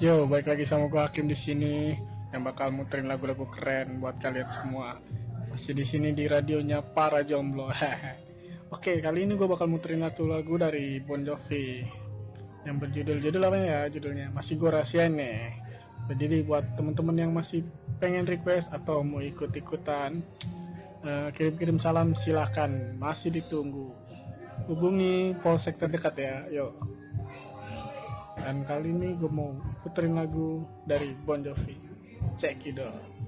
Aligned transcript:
Yo, 0.00 0.24
baik 0.24 0.48
lagi 0.48 0.64
sama 0.64 0.88
gue 0.88 0.96
Hakim 0.96 1.28
di 1.28 1.36
sini 1.36 1.92
yang 2.32 2.40
bakal 2.40 2.72
muterin 2.72 3.04
lagu-lagu 3.04 3.44
keren 3.52 4.00
buat 4.00 4.16
kalian 4.16 4.48
semua. 4.48 4.96
Masih 5.52 5.76
di 5.76 5.84
sini 5.84 6.16
di 6.16 6.24
radionya 6.24 6.80
para 6.80 7.20
jomblo. 7.20 7.68
Oke, 8.74 9.04
kali 9.04 9.28
ini 9.28 9.36
gue 9.36 9.44
bakal 9.44 9.68
muterin 9.68 10.00
satu 10.00 10.24
lagu 10.24 10.56
dari 10.56 11.04
Bon 11.04 11.20
Jovi 11.20 11.84
yang 12.64 12.80
berjudul 12.80 13.20
judul 13.20 13.44
apa 13.44 13.56
ya 13.60 13.80
judulnya 13.92 14.32
masih 14.32 14.56
gue 14.56 14.72
rahasiain 14.72 15.20
nih. 15.20 15.52
Jadi 16.16 16.48
buat 16.48 16.64
temen-temen 16.80 17.16
yang 17.20 17.36
masih 17.36 17.60
pengen 18.00 18.24
request 18.24 18.72
atau 18.72 19.04
mau 19.04 19.20
ikut-ikutan 19.20 20.24
eh, 21.04 21.28
kirim-kirim 21.36 21.76
salam 21.76 22.16
silakan 22.16 22.96
masih 22.96 23.36
ditunggu. 23.36 23.92
Hubungi 24.64 25.36
polsek 25.44 25.76
terdekat 25.76 26.16
ya, 26.16 26.48
yuk. 26.48 26.72
Dan 28.40 28.64
kali 28.64 28.88
ini 28.88 29.08
gue 29.20 29.28
mau 29.28 29.52
puterin 29.84 30.16
lagu 30.16 30.64
dari 30.88 31.12
Bon 31.12 31.40
Jovi. 31.44 31.76
Check 32.40 32.64
it 32.64 32.80
out. 32.80 33.19